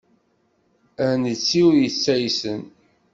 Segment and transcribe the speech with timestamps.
[1.05, 2.61] Ad netti ul yettaysen.